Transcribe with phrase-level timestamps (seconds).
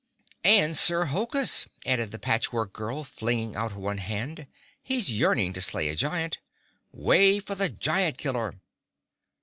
[0.43, 4.47] "And Sir Hokus," added the Patch Work Girl, flinging out one hand.
[4.81, 6.39] "He's yearning to slay a giant.
[6.91, 8.55] 'Way for the Giant Killer!"